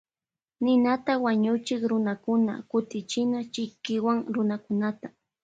[0.63, 5.07] Ninata wañuchik runakuna kutichana chikiwan runakunata.